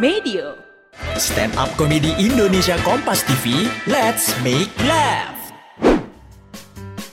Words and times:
Medio. 0.00 0.56
Stand 1.20 1.60
up 1.60 1.68
komedi 1.76 2.16
Indonesia 2.16 2.80
Kompas 2.80 3.20
TV, 3.28 3.68
let's 3.84 4.32
make 4.40 4.72
laugh. 4.88 5.36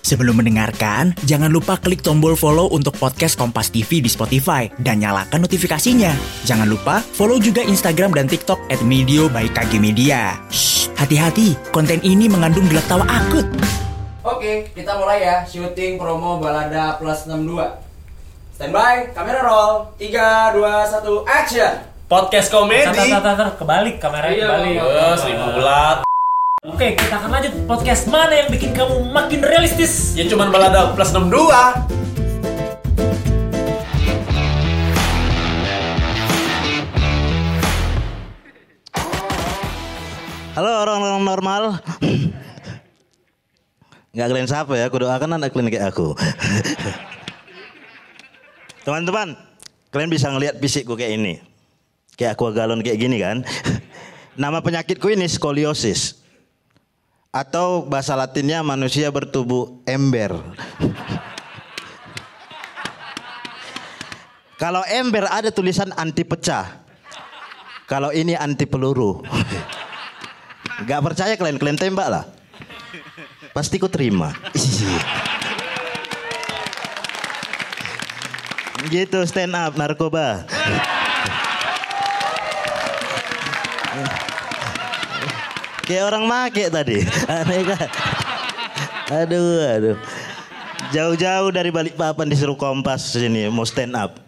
Sebelum 0.07 0.39
mendengarkan, 0.39 1.11
jangan 1.27 1.51
lupa 1.51 1.75
klik 1.83 1.99
tombol 1.99 2.39
follow 2.39 2.71
untuk 2.71 2.95
podcast 2.95 3.35
Kompas 3.35 3.75
TV 3.75 3.99
di 3.99 4.07
Spotify 4.07 4.71
dan 4.79 5.03
nyalakan 5.03 5.43
notifikasinya. 5.43 6.15
Jangan 6.47 6.63
lupa 6.63 7.03
follow 7.03 7.35
juga 7.43 7.59
Instagram 7.59 8.15
dan 8.15 8.31
TikTok 8.31 8.71
at 8.71 8.79
Medio 8.87 9.27
by 9.27 9.51
KG 9.51 9.83
Media. 9.83 10.39
Shh, 10.47 10.87
hati-hati, 10.95 11.59
konten 11.75 11.99
ini 12.07 12.31
mengandung 12.31 12.71
gelak 12.71 12.87
tawa 12.87 13.03
akut. 13.03 13.51
Oke, 14.23 14.71
kita 14.71 14.95
mulai 14.95 15.27
ya 15.27 15.43
syuting 15.43 15.99
promo 15.99 16.39
Balada 16.39 16.95
Plus 16.95 17.27
62. 17.27 17.67
Standby, 18.55 19.11
kamera 19.11 19.43
roll. 19.43 19.91
3 19.99 20.55
2 20.55 20.63
1 21.03 21.03
action. 21.27 21.96
Podcast 22.07 22.47
komedi. 22.47 22.87
Tar, 22.87 22.95
tar, 22.95 23.19
tar, 23.19 23.35
tar, 23.35 23.49
kebalik 23.59 23.99
kameranya 23.99 24.31
Iya, 24.31 24.47
kebalik. 24.47 24.75
Eh, 24.79 25.15
seribu 25.19 25.45
bulat. 25.59 25.97
Oke, 26.63 26.87
kita 26.95 27.15
akan 27.19 27.29
lanjut 27.31 27.53
podcast 27.67 28.07
mana 28.07 28.33
yang 28.43 28.49
bikin 28.51 28.71
kamu 28.71 29.11
makin 29.11 29.39
realistis? 29.43 30.15
Ya 30.15 30.23
cuman 30.27 30.51
balada 30.51 30.95
plus 30.95 31.11
62. 31.11 31.51
Halo 40.57 40.71
orang-orang 40.81 41.21
normal. 41.21 41.63
Nggak 44.15 44.27
kalian 44.33 44.49
siapa 44.49 44.73
ya, 44.73 44.89
aku 44.89 44.97
doakan 45.05 45.37
anak 45.37 45.53
kalian 45.53 45.69
kayak 45.69 45.93
aku. 45.93 46.17
Teman-teman, 48.87 49.37
kalian 49.93 50.09
bisa 50.09 50.31
ngelihat 50.33 50.57
fisikku 50.57 50.97
kayak 50.97 51.21
ini. 51.21 51.46
Kayak 52.17 52.33
aku 52.33 52.49
galon 52.49 52.81
kayak 52.81 52.97
gini 52.97 53.21
kan. 53.21 53.45
Nama 54.41 54.57
penyakitku 54.65 55.05
ini 55.13 55.29
skoliosis. 55.29 56.17
Atau 57.29 57.85
bahasa 57.85 58.17
latinnya 58.17 58.65
manusia 58.65 59.13
bertubuh 59.13 59.77
ember. 59.85 60.33
Kalau 64.57 64.81
ember 64.89 65.29
ada 65.29 65.53
tulisan 65.53 65.93
anti 65.93 66.25
pecah. 66.25 66.81
Kalau 67.85 68.09
ini 68.09 68.33
anti 68.33 68.65
peluru. 68.65 69.21
Gak 70.89 71.01
percaya 71.05 71.37
kalian, 71.37 71.61
kalian 71.61 71.77
tembak 71.77 72.09
lah. 72.09 72.25
Pasti 73.53 73.77
ku 73.77 73.85
terima. 73.85 74.33
gitu 78.87 79.19
stand 79.27 79.53
up 79.53 79.75
narkoba. 79.77 80.47
Kayak 85.87 86.11
orang 86.11 86.27
make 86.27 86.67
tadi. 86.67 86.99
Aneh 87.31 87.63
kan? 87.63 87.87
Aduh, 89.23 89.63
aduh. 89.63 89.95
Jauh-jauh 90.91 91.47
dari 91.55 91.71
balik 91.71 91.95
papan 91.95 92.27
disuruh 92.27 92.59
kompas 92.59 93.15
sini 93.15 93.47
mau 93.47 93.63
stand 93.63 93.95
up. 93.95 94.19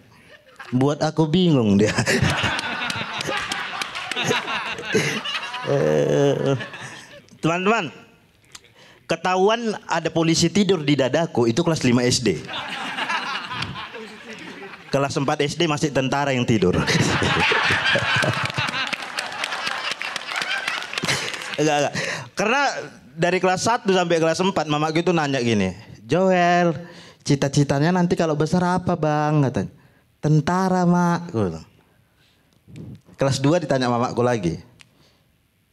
Buat 0.72 1.04
aku 1.04 1.28
bingung 1.28 1.76
dia. 1.76 1.92
Teman-teman, 7.44 7.92
ketahuan 9.04 9.76
ada 9.84 10.08
polisi 10.08 10.48
tidur 10.48 10.80
di 10.80 10.96
dadaku 10.96 11.52
itu 11.52 11.60
kelas 11.60 11.84
5 11.84 11.92
SD. 12.08 12.40
Kelas 14.90 15.14
4 15.14 15.28
SD 15.44 15.68
masih 15.68 15.92
tentara 15.92 16.32
yang 16.32 16.48
tidur. 16.48 16.80
enggak, 21.60 21.78
enggak. 21.84 21.94
Karena 22.34 22.62
dari 23.20 23.38
kelas 23.44 23.62
1 23.68 23.92
sampai 23.92 24.18
kelas 24.24 24.40
4 24.40 24.56
mama 24.72 24.88
gitu 24.96 25.12
nanya 25.12 25.44
gini, 25.44 25.76
Joel, 26.08 26.74
cita-citanya 27.28 27.92
nanti 27.92 28.16
kalau 28.16 28.34
besar 28.34 28.64
apa 28.64 28.96
bang? 28.96 29.44
Katanya. 29.46 29.72
Tentara 30.20 30.84
mak. 30.88 31.32
Kelas 33.20 33.38
2 33.44 33.64
ditanya 33.64 33.92
mamaku 33.92 34.24
lagi. 34.24 34.60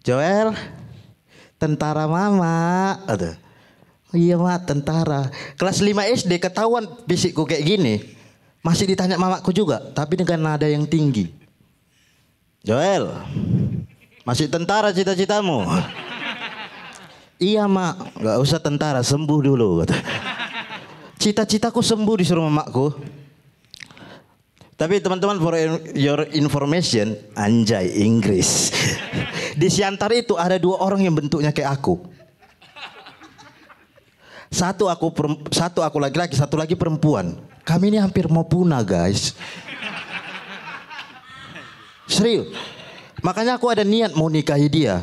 Joel, 0.03 0.55
tentara 1.59 2.07
mama. 2.11 2.99
Ada. 3.07 3.39
Iya 4.15 4.39
mak, 4.39 4.67
tentara. 4.67 5.31
Kelas 5.59 5.83
5 5.83 6.15
SD 6.15 6.39
ketahuan 6.39 6.87
fisikku 7.11 7.43
kayak 7.43 7.67
gini. 7.67 7.95
Masih 8.63 8.91
ditanya 8.91 9.15
mamaku 9.15 9.55
juga, 9.55 9.79
tapi 9.95 10.19
dengan 10.19 10.43
nada 10.55 10.67
yang 10.67 10.87
tinggi. 10.87 11.31
Joel, 12.67 13.15
masih 14.27 14.51
tentara 14.51 14.91
cita-citamu? 14.91 15.63
iya 17.39 17.71
mak, 17.71 18.19
nggak 18.19 18.37
usah 18.43 18.59
tentara, 18.59 19.01
sembuh 19.07 19.39
dulu. 19.39 19.87
Cita-citaku 21.23 21.79
sembuh 21.81 22.17
disuruh 22.19 22.45
mamaku. 22.51 22.87
Tapi 24.77 25.01
teman-teman 25.01 25.41
for 25.41 25.57
your 25.97 26.29
information, 26.37 27.17
anjay 27.33 27.89
Inggris. 27.97 28.69
Di 29.57 29.73
Siantar 29.73 30.13
itu 30.13 30.37
ada 30.37 30.61
dua 30.61 30.85
orang 30.85 31.01
yang 31.01 31.17
bentuknya 31.17 31.49
kayak 31.49 31.81
aku. 31.81 31.97
Satu 34.53 34.93
aku 34.93 35.09
satu 35.49 35.81
aku 35.81 35.97
laki-laki, 35.97 36.37
satu 36.37 36.61
lagi 36.61 36.77
perempuan. 36.77 37.41
Kami 37.65 37.89
ini 37.89 37.99
hampir 37.99 38.29
mau 38.29 38.45
punah, 38.45 38.85
guys. 38.85 39.33
Serius. 42.05 42.53
Makanya 43.27 43.59
aku 43.59 43.67
ada 43.67 43.83
niat 43.83 44.15
mau 44.15 44.31
nikahi 44.31 44.71
dia. 44.71 45.03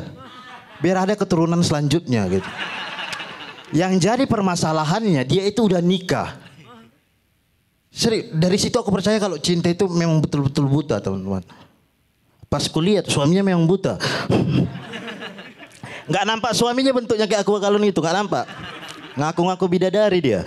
Biar 0.80 1.04
ada 1.04 1.12
keturunan 1.12 1.60
selanjutnya 1.60 2.24
gitu. 2.32 2.50
Yang 3.76 3.92
jadi 4.00 4.24
permasalahannya 4.24 5.20
dia 5.28 5.44
itu 5.44 5.68
udah 5.68 5.84
nikah. 5.84 6.40
Serius, 7.92 8.32
dari 8.32 8.56
situ 8.56 8.80
aku 8.80 8.88
percaya 8.88 9.20
kalau 9.20 9.36
cinta 9.36 9.68
itu 9.68 9.84
memang 9.92 10.24
betul-betul 10.24 10.64
buta, 10.66 11.04
teman-teman. 11.04 11.44
Pas 12.48 12.64
kulihat 12.66 13.06
suaminya 13.12 13.44
memang 13.44 13.68
buta. 13.68 14.00
Nggak 16.10 16.24
nampak 16.26 16.52
suaminya 16.56 16.92
bentuknya 16.96 17.28
kayak 17.28 17.46
aku 17.46 17.60
kalau 17.62 17.78
itu, 17.80 17.96
nggak 17.96 18.16
nampak. 18.18 18.44
Ngaku-ngaku 19.16 19.64
bidadari 19.72 20.20
dia. 20.20 20.44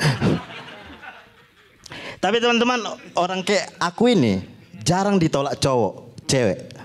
Tapi 2.24 2.38
teman-teman, 2.38 2.78
orang 3.18 3.42
kayak 3.42 3.74
aku 3.82 4.14
ini 4.14 4.46
jarang 4.86 5.18
ditolak 5.18 5.58
cowok, 5.58 6.14
cewek. 6.30 6.77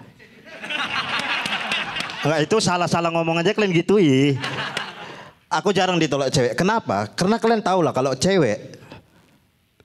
Enggak 2.22 2.41
itu 2.47 2.56
salah-salah 2.62 3.10
ngomong 3.10 3.43
aja 3.43 3.50
kalian 3.50 3.75
gitui. 3.75 4.38
Aku 5.53 5.75
jarang 5.75 5.99
ditolak 6.00 6.33
cewek. 6.33 6.56
Kenapa? 6.56 7.10
Karena 7.12 7.37
kalian 7.37 7.60
tahu 7.60 7.84
lah 7.84 7.93
kalau 7.93 8.16
cewek 8.16 8.81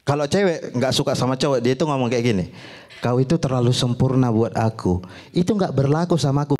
kalau 0.07 0.23
cewek 0.23 0.71
nggak 0.71 0.95
suka 0.95 1.11
sama 1.19 1.35
cowok, 1.35 1.59
dia 1.59 1.75
itu 1.75 1.83
ngomong 1.83 2.07
kayak 2.07 2.23
gini. 2.23 2.45
Kau 3.03 3.19
itu 3.19 3.35
terlalu 3.35 3.75
sempurna 3.75 4.31
buat 4.31 4.55
aku. 4.55 5.03
Itu 5.35 5.51
nggak 5.51 5.75
berlaku 5.75 6.15
sama 6.15 6.47
aku. 6.47 6.55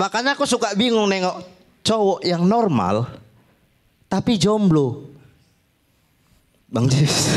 Makanya 0.00 0.32
aku 0.32 0.48
suka 0.48 0.72
bingung 0.72 1.04
nengok 1.12 1.44
cowok 1.84 2.24
yang 2.24 2.48
normal 2.48 3.04
tapi 4.08 4.40
jomblo. 4.40 5.12
Bang 6.72 6.88
Jis. 6.88 7.36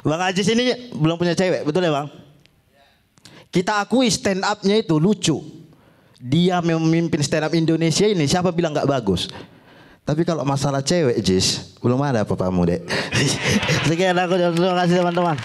Bang 0.00 0.20
Ajis 0.24 0.48
ini 0.48 0.90
belum 0.96 1.20
punya 1.20 1.36
cewek, 1.36 1.62
betul 1.62 1.84
ya 1.84 1.92
Bang? 1.92 2.08
Kita 3.50 3.82
akui 3.82 4.06
stand 4.06 4.46
up-nya 4.46 4.78
itu 4.78 4.94
lucu. 5.02 5.42
Dia 6.22 6.62
memimpin 6.62 7.18
stand 7.20 7.50
up 7.50 7.52
Indonesia 7.52 8.06
ini, 8.06 8.30
siapa 8.30 8.54
bilang 8.54 8.70
nggak 8.70 8.86
bagus? 8.86 9.26
Tapi 10.06 10.26
kalau 10.26 10.42
masalah 10.42 10.82
cewek, 10.82 11.18
Jis, 11.22 11.76
belum 11.78 12.00
ada 12.02 12.26
apa-apamu, 12.26 12.66
Dek. 12.66 12.82
Sekian 13.90 14.18
aku, 14.18 14.34
terima 14.38 14.74
kasih 14.82 14.94
teman-teman. 15.02 15.36